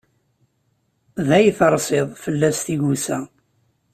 [1.27, 3.19] Day teṛṣiḍ, fell-as tigusa.